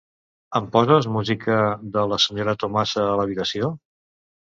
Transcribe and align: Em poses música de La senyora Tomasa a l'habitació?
Em 0.59 0.69
poses 0.75 1.07
música 1.15 1.57
de 1.97 2.05
La 2.13 2.17
senyora 2.23 2.57
Tomasa 2.65 3.05
a 3.11 3.13
l'habitació? 3.21 3.71